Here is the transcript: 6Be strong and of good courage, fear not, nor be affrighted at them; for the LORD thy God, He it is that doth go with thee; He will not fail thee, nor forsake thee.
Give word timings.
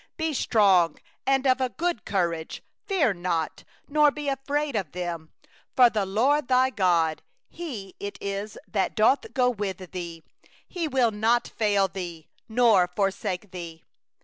6Be 0.17 0.33
strong 0.33 0.97
and 1.27 1.45
of 1.45 1.77
good 1.77 2.05
courage, 2.05 2.63
fear 2.87 3.13
not, 3.13 3.63
nor 3.87 4.09
be 4.09 4.27
affrighted 4.29 4.75
at 4.75 4.93
them; 4.93 5.31
for 5.75 5.91
the 5.91 6.07
LORD 6.07 6.47
thy 6.47 6.71
God, 6.71 7.21
He 7.49 7.93
it 7.99 8.17
is 8.19 8.57
that 8.67 8.95
doth 8.95 9.31
go 9.35 9.47
with 9.51 9.91
thee; 9.91 10.23
He 10.67 10.87
will 10.87 11.11
not 11.11 11.47
fail 11.49 11.87
thee, 11.87 12.27
nor 12.49 12.87
forsake 12.87 13.51
thee. 13.51 13.83